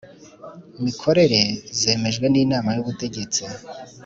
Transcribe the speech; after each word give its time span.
mikorere 0.83 1.41
zemejwe 1.79 2.25
n 2.29 2.35
Inama 2.43 2.69
y 2.75 2.81
Ubutegetsi 2.83 3.41